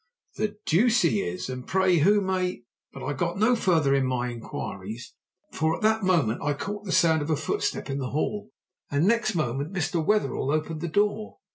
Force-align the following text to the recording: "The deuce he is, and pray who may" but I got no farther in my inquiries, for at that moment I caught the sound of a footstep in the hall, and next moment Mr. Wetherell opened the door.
"The 0.35 0.57
deuce 0.65 1.03
he 1.03 1.19
is, 1.21 1.47
and 1.47 1.67
pray 1.67 1.97
who 1.99 2.21
may" 2.21 2.63
but 2.91 3.05
I 3.05 3.13
got 3.13 3.37
no 3.37 3.55
farther 3.55 3.93
in 3.93 4.07
my 4.07 4.29
inquiries, 4.29 5.13
for 5.51 5.75
at 5.75 5.83
that 5.83 6.01
moment 6.01 6.41
I 6.41 6.53
caught 6.55 6.85
the 6.85 6.91
sound 6.91 7.21
of 7.21 7.29
a 7.29 7.35
footstep 7.35 7.87
in 7.87 7.99
the 7.99 8.09
hall, 8.09 8.49
and 8.89 9.05
next 9.05 9.35
moment 9.35 9.73
Mr. 9.75 10.03
Wetherell 10.03 10.49
opened 10.49 10.81
the 10.81 10.87
door. 10.87 11.37